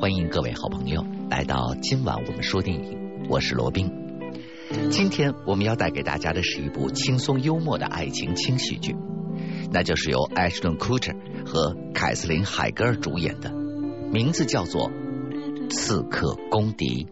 [0.00, 3.90] 欢迎各位好朋友来到今晚我们说电影，我是罗宾。
[4.92, 8.94] 今天我们要带给大家的是一部轻松幽默的爱情轻喜剧，
[9.72, 11.12] 那就是由艾什顿·库彻
[11.44, 13.52] 和凯瑟琳·海格尔主演的，
[14.12, 14.88] 名字叫做
[15.70, 17.08] 《刺客公敌》。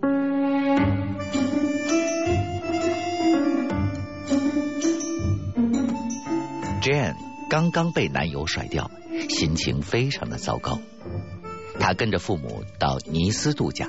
[6.80, 7.16] Jane
[7.50, 8.92] 刚刚被男友甩掉，
[9.28, 10.78] 心情非常的糟糕。
[11.78, 13.88] 他跟着父母到尼斯度假，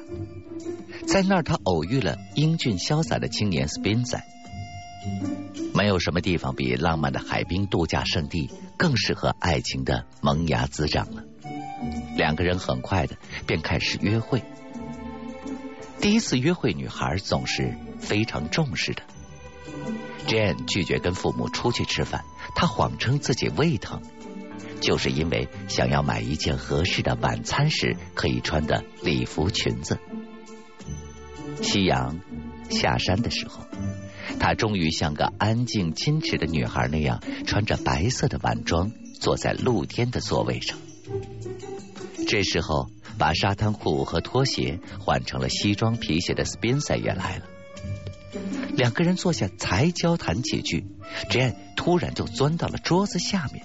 [1.08, 4.24] 在那儿她偶遇了英俊潇洒的青年斯宾塞。
[5.74, 11.24] 没有什么地方比浪漫的海滨度假胜地更适合爱情的萌芽滋长了。
[12.16, 14.44] 两个人很快的便开始约会。
[16.02, 19.04] 第一次约会，女孩总是非常重视的。
[20.28, 22.24] Jane 拒绝跟父母出去吃饭，
[22.56, 24.02] 她谎称自己胃疼，
[24.82, 30.00] 就是因为想要买一件合适的晚餐时可以穿的礼服裙子。
[31.62, 32.20] 夕阳
[32.70, 33.66] 下山的时候，
[34.40, 40.78] 她终于像个安静矜持的女孩那样，穿着白色的晚装，坐在露天的座位上。
[42.28, 47.46] 这时候，把沙滩裤和拖鞋换成了西装皮鞋的斯宾塞也来了。
[48.76, 50.86] 两个人坐下，才交谈几句
[51.32, 53.64] ，Jane 突然就钻到了桌子下面。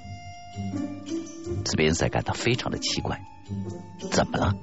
[1.65, 3.21] 斯宾塞感到非常的奇怪，
[4.11, 4.55] 怎么了？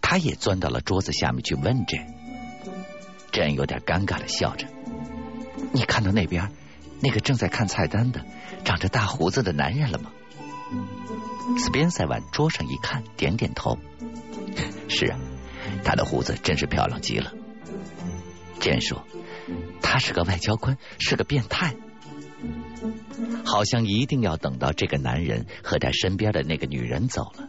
[0.00, 2.14] 他也钻到了桌子下面去问 Jane。
[3.32, 4.66] Jane 有点尴尬的笑着
[5.72, 6.50] ：“你看到那边
[7.00, 8.24] 那个正在看菜单的、
[8.64, 10.10] 长着大胡子的男人了吗？”
[11.58, 13.78] 斯宾塞往桌上一看，点点头
[14.88, 15.18] ：“是啊，
[15.84, 17.32] 他的胡子真是漂亮极了。
[18.60, 19.04] ”Jane 说。
[19.82, 21.74] 他是个外交官，是个变态，
[23.44, 27.48] 好像一定要等到这个男人和他身边的那个女人走了，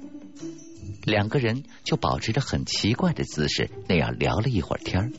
[1.04, 5.12] 两个人就保持着很奇怪的姿势那样聊了一会儿天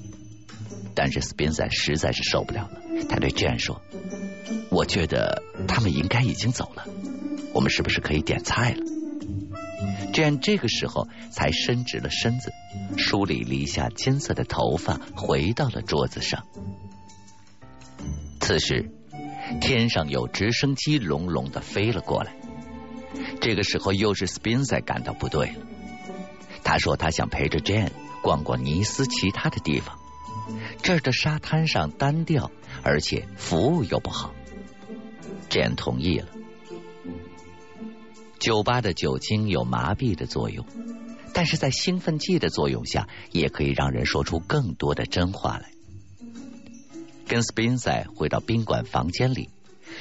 [0.95, 3.83] 但是斯宾塞实在是受不了了，他对卷说
[4.71, 6.87] ：“我觉得他们应该已经走了，
[7.53, 8.85] 我们是不是可以点菜了？
[10.13, 12.53] 卷这个时候才伸直了身子，
[12.97, 16.47] 梳理了一下金色的头发，回到了桌子上。
[18.41, 18.93] 此时，
[19.61, 22.37] 天上有直升机隆隆的飞了过来。
[23.41, 25.67] 这个时候，又是斯宾塞感到不对了。
[26.63, 27.91] 他说他想陪着 Jane
[28.23, 29.99] 逛逛尼斯其他的地方。
[30.83, 32.51] 这儿的沙滩上单调，
[32.83, 34.35] 而且服务又不好。
[35.51, 36.29] Jane 同意了。
[38.39, 40.67] 酒吧的酒精有麻痹的作用，
[41.33, 45.71] 但是在兴奋剂的作用下，也可以让人说出更多的真话来。
[47.27, 49.49] 跟斯宾塞回到宾馆房间里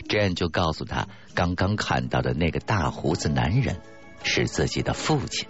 [0.09, 3.79] ，Jane 就告诉他，刚刚看到的那个大胡子男人
[4.23, 5.47] 是自己的父亲。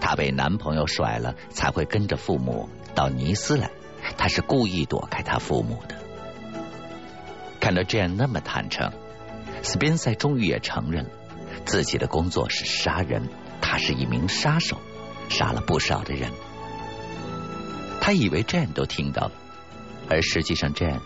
[0.00, 3.70] 他被男朋友甩了，才会跟着父母到尼斯来。
[4.16, 5.96] 他是故意躲开他父母的。
[7.58, 8.92] 看到 Jane 那么坦诚，
[9.62, 11.10] 斯宾塞终于也承认了
[11.66, 13.28] 自己的工作是杀人，
[13.60, 14.80] 他是一名杀手，
[15.28, 16.30] 杀了不少的人。
[18.00, 19.32] 他以为 Jane 都听到了。
[20.08, 21.00] 而实际上，Jane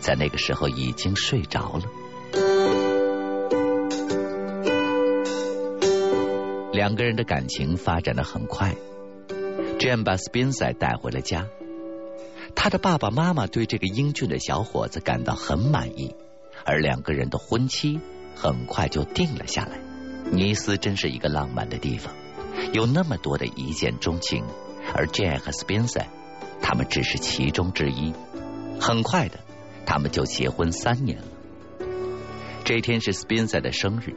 [0.00, 1.84] 在那个时候已经睡着了。
[6.72, 8.74] 两个人的感情发展的很快
[9.78, 11.46] ，Jane 把 Spencer 带回了家。
[12.54, 16.14] 他的爸爸妈妈对这个英俊的小伙子感到很满意，
[16.64, 18.00] 而两个人的婚期
[18.34, 19.80] 很快就定了下来。
[20.30, 22.14] 尼斯真是一个浪漫的地方，
[22.72, 24.44] 有那么多的一见钟情，
[24.94, 26.06] 而 Jane 和 Spencer
[26.60, 28.12] 他们只是其中之一。
[28.80, 29.38] 很快的，
[29.84, 31.24] 他们就结婚三年了。
[32.64, 34.14] 这天是斯宾塞的生日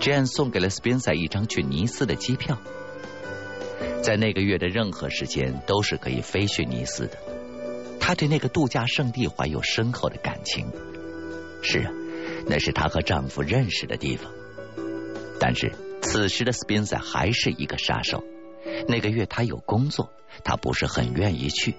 [0.00, 2.58] ，Jane 送给了斯宾塞一张去尼斯的机票。
[4.02, 7.18] 在那个月的任何时间都是可以飞去尼斯的。
[7.98, 10.70] 他对那个度假胜地怀有深厚的感情。
[11.62, 11.92] 是啊，
[12.46, 14.32] 那是他和丈夫认识的地方。
[15.40, 18.22] 但是此时的斯宾塞还是一个杀手。
[18.88, 20.10] 那个月他有工作，
[20.44, 21.74] 他不是很愿意去，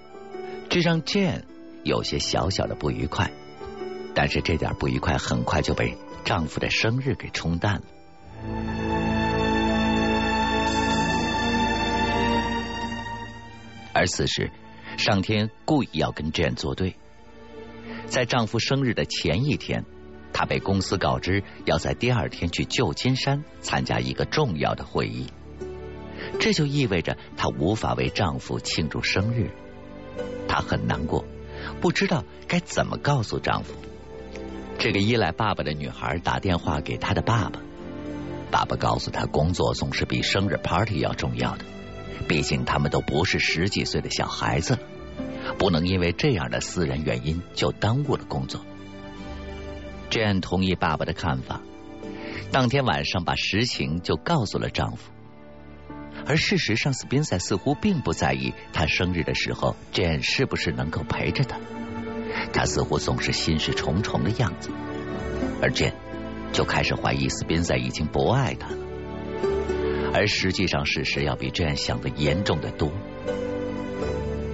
[0.68, 1.42] 这让 Jane。
[1.84, 3.30] 有些小小的不愉快，
[4.14, 7.82] 但是这点不愉快很快就被丈夫的生日给冲淡了。
[13.94, 14.50] 而此时，
[14.96, 16.94] 上天故意要跟 Jane 作对，
[18.06, 19.84] 在丈夫生日的前一天，
[20.32, 25.26] 她被公司告知要在第二天去旧金山参加一个重要的会议，
[26.38, 29.50] 这就意味着她无法为丈夫庆祝生日，
[30.46, 31.24] 她很难过。
[31.80, 33.74] 不知道该怎么告诉丈夫。
[34.78, 37.60] 这个依赖爸爸的女孩打电话给她的爸爸，
[38.50, 41.64] 爸爸告诉她，工作总是比生日 party 要重要的，
[42.28, 44.80] 毕竟他们都不是十几岁的小孩子了，
[45.58, 48.60] 不能因为这样的私人原因就耽误了工作。
[50.10, 51.60] Jane 同意爸爸的看法，
[52.52, 55.10] 当天晚上把实情就告诉了丈夫。
[56.28, 61.58] 而事实上，斯宾塞似乎并不在意他生日的时候，Jane 是不是能够陪着他。
[62.52, 64.70] 他似乎总是心事重重的样子，
[65.62, 65.94] 而 Jane
[66.52, 68.76] 就开始怀疑斯宾塞已经不爱他了。
[70.12, 72.92] 而实际上，事实要比 Jane 想的严重的多。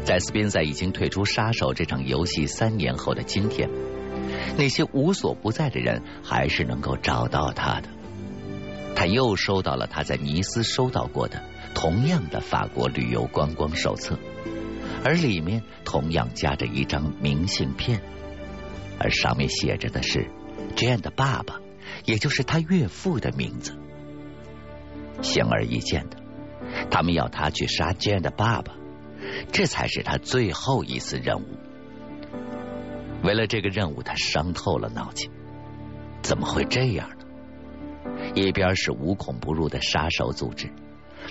[0.04, 3.68] 在斯宾塞已经退出杀手这场游戏三年后的今天，
[4.56, 7.88] 那些无所不在的人还是能够找到他的。
[8.94, 11.42] 他又收到了他在尼斯收到过的
[11.74, 14.18] 同样的法国旅游观光手册，
[15.04, 18.00] 而里面同样夹着一张明信片，
[18.98, 20.30] 而上面写着的是
[20.76, 21.60] Jane 的爸爸，
[22.04, 23.76] 也就是他岳父的名字。
[25.20, 26.16] 显而易见的，
[26.90, 28.74] 他们要他去杀 Jane 的爸爸，
[29.52, 31.58] 这才是他最后一次任务。
[33.22, 35.30] 为了这个任务，他伤透了脑筋。
[36.22, 37.16] 怎么会这样呢？
[38.34, 40.70] 一边是无孔不入的杀手组织，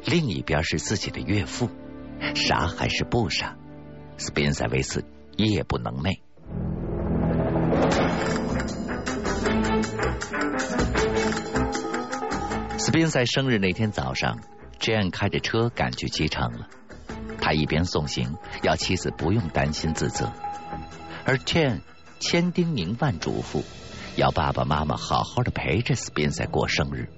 [0.05, 1.69] 另一边是自己的岳父，
[2.35, 3.55] 杀还是不杀？
[4.17, 5.03] 斯宾塞维斯
[5.37, 6.19] 夜不能寐。
[12.77, 14.39] 斯宾塞生日那天早上
[14.79, 16.67] ，Jane 开着车赶去机场了。
[17.39, 20.31] 他一边送行，要妻子不用担心自责，
[21.25, 21.79] 而 Jane
[22.19, 23.63] 千叮咛万嘱咐。
[24.15, 27.09] 要爸爸妈妈好好的陪着斯宾塞过生日。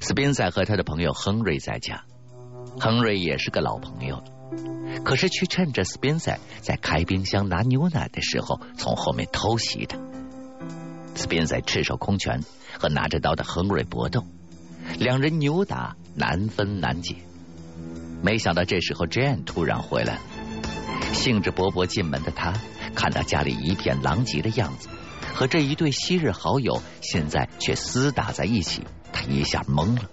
[0.00, 2.04] 斯宾塞和他的朋友亨瑞在家，
[2.78, 4.22] 亨瑞也是个老朋友，
[5.04, 9.98] 可是却趁着斯宾塞在开冰箱拿牛奶的时候，从后面偷袭他。
[11.14, 12.42] 斯宾塞赤手空拳
[12.78, 14.24] 和拿着刀的亨瑞搏斗，
[14.98, 17.16] 两人扭打难分难解。
[18.22, 20.20] 没想到这时候 Jane 突然回来了，
[21.12, 22.54] 兴致勃勃进门的他
[22.94, 24.88] 看到家里一片狼藉的样子。
[25.34, 28.82] 和这一对昔日好友现在却厮打在一起，
[29.18, 30.08] 他一下懵了。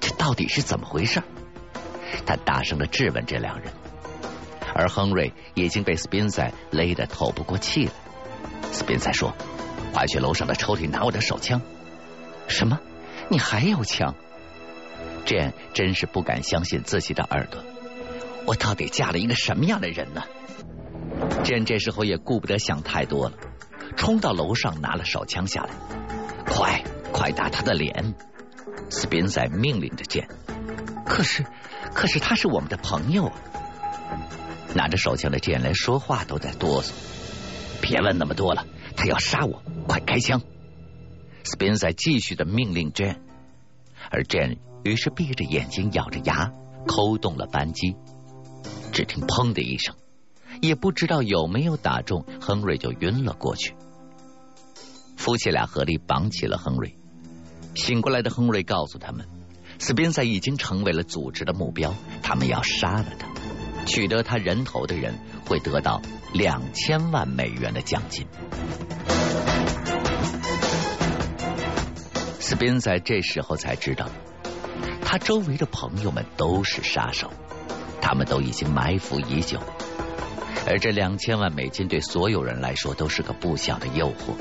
[0.00, 1.22] 这到底是怎么回事？
[2.24, 3.72] 他大声的质问这两人，
[4.74, 7.92] 而亨瑞已经被斯宾塞勒得透不过气来。
[8.70, 9.34] 斯宾塞说
[9.92, 11.60] ：“快去楼上的抽屉拿我的手枪。”
[12.46, 12.78] 什么？
[13.28, 14.14] 你还有枪？
[15.24, 17.64] 这真是不敢相信自己的耳朵。
[18.46, 20.22] 我到底嫁了一个什么样的人呢？
[21.42, 23.36] 这这时候也顾不得想太多了。
[23.96, 25.70] 冲到楼上拿了手枪下来，
[26.44, 26.84] 快
[27.16, 28.14] 快打他的脸！
[28.90, 30.28] 斯宾塞命令着剑。
[31.06, 31.46] 可是
[31.94, 33.32] 可是他是我们的朋友啊！
[34.74, 36.92] 拿着手枪的剑连说话都在哆嗦。
[37.80, 38.66] 别问那么多了，
[38.96, 40.42] 他要杀我，快开枪！
[41.42, 43.20] 斯宾塞继续的命令 Jane，
[44.10, 46.52] 而 Jane 于是闭着眼睛咬着牙
[46.86, 47.96] 扣动了扳机，
[48.92, 49.94] 只听砰的一声。
[50.60, 53.74] 也不知道有没有打中，亨瑞就晕了过去。
[55.16, 56.94] 夫妻俩合力绑起了亨瑞。
[57.76, 59.28] 醒过来的亨瑞告诉他们，
[59.78, 63.28] 斯宾塞已经成为了组织的目标，他们要杀了他。
[63.84, 65.14] 取得他人头的人
[65.46, 66.00] 会得到
[66.32, 68.26] 两千万美元的奖金。
[72.40, 74.08] 斯宾塞这时候才知道，
[75.02, 77.30] 他周围的朋友们都是杀手，
[78.00, 79.60] 他们都已经埋伏已久。
[80.66, 84.34] 而这两千万美金对所有人来说都是个不小的诱惑，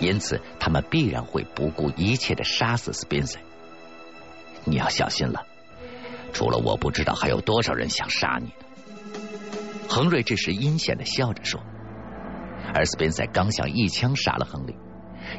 [0.00, 3.40] 因此他们必然会不顾一切的杀死斯宾塞。
[4.64, 5.46] 你要小心了，
[6.32, 8.52] 除了我不知道还有多少人想杀你呢。
[9.88, 11.60] 亨瑞这时阴险的笑着说，
[12.74, 14.76] 而斯宾塞刚想一枪杀了亨利，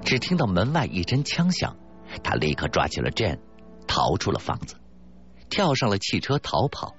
[0.03, 1.77] 只听到门外一阵枪响，
[2.23, 3.39] 他立刻抓起了 Jane，
[3.87, 4.75] 逃出了房子，
[5.49, 6.95] 跳上了汽车逃跑。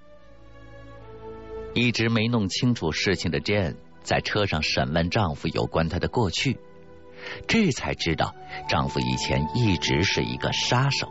[1.75, 6.59] 一直没弄清楚事情的 Jane 在车上审问丈夫有关他的过去，
[7.47, 8.35] 这才知道
[8.69, 11.09] 丈夫以前一直是一个杀手，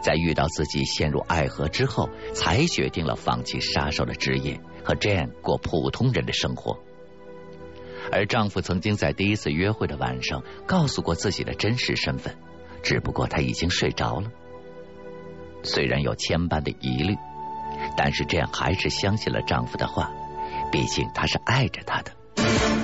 [0.00, 6.78] 在遇到自己陷入爱河之后，才决定了放弃杀手的职业，和 Jane 过普通人的生活。
[8.10, 12.36] 而丈夫曾经在第一次约会的晚上告诉过自己的真实身份，
[12.82, 14.30] 只不过他已经睡着了。
[15.62, 17.16] 虽然有千般的疑虑。
[17.96, 20.12] 但是这样还是相信了丈夫的话，
[20.70, 22.81] 毕竟他是爱着她的。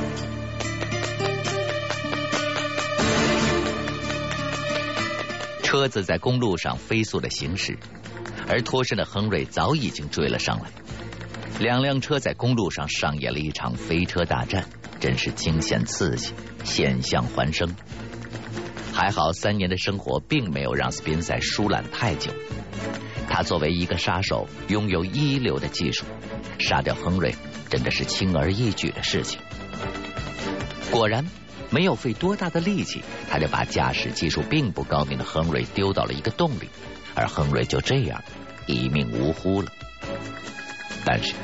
[5.69, 7.79] 车子在公路上飞速的行驶，
[8.49, 10.71] 而脱身的亨瑞早已经追了上来。
[11.61, 14.67] 两辆车在公路上上演了一场飞车大战，
[14.99, 16.33] 真是惊险刺激，
[16.65, 17.77] 险象环生。
[18.95, 22.33] 还好三年的生活并没有让斯宾塞疏懒太久。
[23.29, 26.07] 他作为一个杀手，拥有一流的技术，
[26.59, 27.35] 杀掉亨瑞
[27.69, 29.39] 真的是轻而易举的事情。
[30.91, 31.27] 果然，
[31.71, 36.69] 没有费多大的力气，他就把驾驶技术并不高明的亨瑞丢到了一个洞里，
[37.15, 38.23] 而亨瑞就这样
[38.67, 39.71] 一命呜呼了。
[41.05, 41.35] 但是，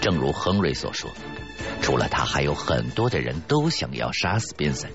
[0.00, 1.10] 正如亨瑞所说，
[1.82, 4.90] 除了他，还有很多的人都想要杀死宾森，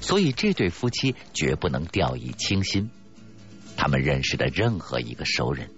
[0.00, 2.90] 所以这对夫妻绝不能掉以轻心。
[3.76, 5.70] 他们认识的任何一个熟人，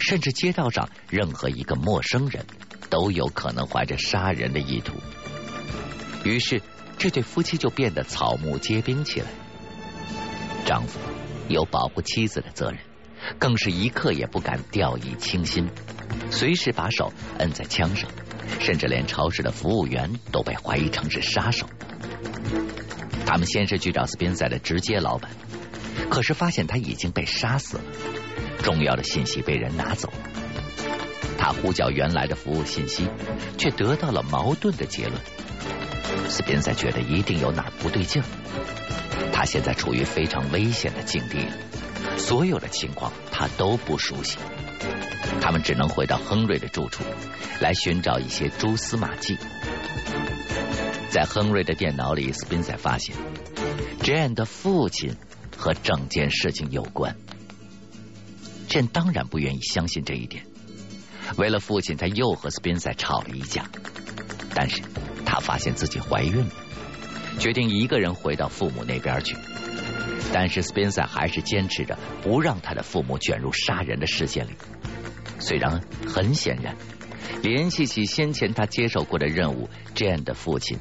[0.00, 2.46] 甚至街道上任何一个陌生人，
[2.88, 4.94] 都有可能怀着杀人的意图。
[6.24, 6.62] 于是，
[7.02, 9.26] 这对夫妻就变得草木皆兵起来。
[10.64, 11.00] 丈夫
[11.48, 12.78] 有保护妻子的责任，
[13.40, 15.68] 更是一刻也不敢掉以轻心，
[16.30, 18.08] 随时把手摁在枪上，
[18.60, 21.66] 甚至连超市的服务员都被怀疑成是杀手。
[23.26, 25.32] 他们先是去找斯宾塞的直接老板。
[26.08, 27.84] 可是发现他已经被杀死了，
[28.62, 30.30] 重要的信息被人拿走了。
[31.36, 33.08] 他呼叫原来的服务信息，
[33.58, 35.20] 却得到了矛盾的结论。
[36.32, 38.24] 斯宾塞觉得一定有哪儿不对劲儿。
[39.32, 41.46] 他现在处于非常危险的境地，
[42.16, 44.38] 所有的情况他都不熟悉。
[45.40, 47.04] 他们只能回到亨瑞的住处，
[47.60, 49.36] 来寻找一些蛛丝马迹。
[51.10, 53.14] 在亨瑞的电脑里，斯宾塞发现
[54.00, 55.14] ，Jane 的父亲。
[55.54, 57.14] 和整件事情有关，
[58.68, 60.44] 朕当然不愿意相信这一点。
[61.36, 63.70] 为了父亲，他又和斯宾塞吵了一架。
[64.56, 64.82] 但是
[65.32, 66.50] 他发现自己怀孕了，
[67.38, 69.34] 决定一个人回到父母那边去。
[70.30, 74.50] 但是斯宾塞还是坚持着不让他的父母卷入杀人的事件里。
[75.38, 76.76] 虽然很显然，
[77.42, 80.78] 联系起先前他接受过的任务，Jane 的父亲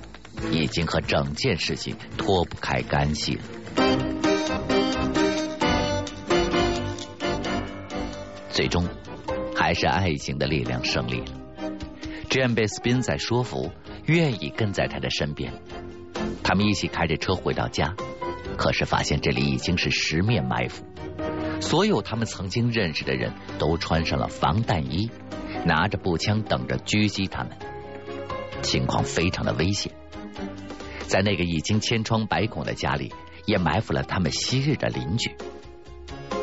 [0.52, 3.42] 已经和整件事情脱不开干系了。
[8.50, 8.86] 最终，
[9.56, 11.28] 还是爱情的力量胜利了。
[12.30, 13.72] Jane 被斯宾塞说服，
[14.06, 15.54] 愿意跟在他的身边。
[16.44, 17.96] 他们一起开着车回到家，
[18.58, 20.84] 可是发现这里已经是十面埋伏，
[21.62, 25.10] 所有他们曾经认识的人都穿上了防弹衣，
[25.66, 27.58] 拿着步枪等着狙击他们。
[28.62, 29.92] 情况非常的危险。
[31.08, 33.14] 在那个已经千疮百孔的家里，
[33.46, 35.36] 也埋伏了他们昔日的邻居。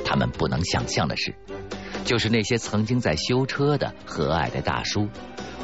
[0.05, 1.35] 他们不能想象的是。
[2.05, 5.09] 就是那些曾经在修车的和蔼的大叔，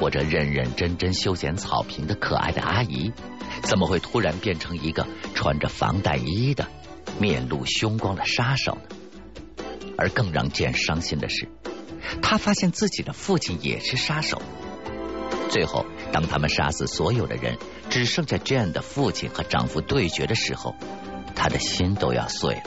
[0.00, 3.12] 或者认认真真修剪草坪的可爱的阿姨，
[3.62, 6.66] 怎么会突然变成一个穿着防弹衣的、
[7.18, 8.96] 面露凶光的杀手呢？
[9.96, 11.48] 而更让剑伤心的是，
[12.20, 14.40] 他发现自己的父亲也是杀手。
[15.48, 17.56] 最后，当他们杀死所有的人，
[17.90, 20.74] 只剩下 Jane 的父亲和丈夫对决的时候，
[21.34, 22.62] 他的心都要碎了。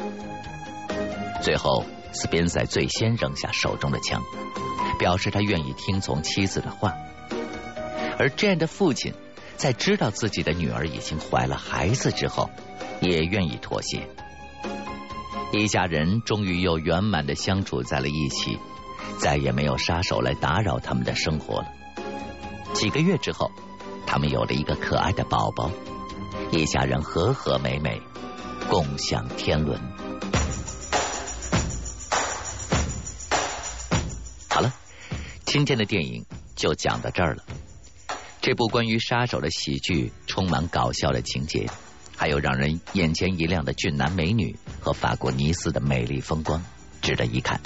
[1.41, 1.85] 最后。
[2.13, 4.23] 斯宾塞最先扔下手中的枪，
[4.97, 6.95] 表示他愿意听从妻子的话。
[8.17, 9.13] 而 Jane 的父亲
[9.55, 12.49] 在知道自己的女儿已经怀了孩子之后，
[12.99, 14.07] 也愿意妥协。
[15.53, 18.57] 一家人终于又圆满的相处在了一起，
[19.19, 21.67] 再也没有杀手来打扰他们的生活了。
[22.73, 23.49] 几个月之后，
[24.05, 25.71] 他们有了一个可爱的宝宝，
[26.51, 28.01] 一家人和和美美，
[28.69, 29.79] 共享天伦。
[34.49, 34.73] 好了
[35.45, 37.43] 今天的电影就讲到这儿了。
[38.41, 41.67] 这部关于杀手的喜剧，充满搞笑的情节，
[42.15, 46.63] 还有让人眼前一亮的俊男美女和法国尼斯的美丽风光，
[47.01, 47.59] 值得一看。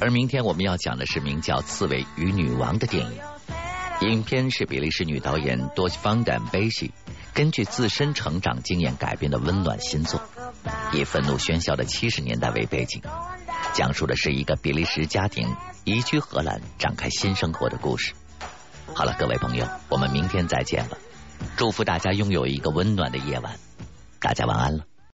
[0.00, 3.12] 而明天我们要讲的是名叫《刺猬与女王》的电影。
[4.10, 6.92] 影片是比利时女导演多西方丹贝西
[7.32, 10.20] 根据自身成长经验改编的温暖新作，
[10.92, 13.00] 以愤怒喧嚣的七十年代为背景。
[13.74, 15.54] 讲述的是一个比利时家庭
[15.84, 18.12] 移居荷兰，展开新生活的故事。
[18.94, 20.98] 好了，各位朋友，我们明天再见了。
[21.56, 23.52] 祝福大家拥有一个温暖的夜晚，
[24.20, 24.84] 大家晚安了。